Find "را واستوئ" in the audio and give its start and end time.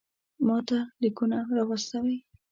1.55-2.17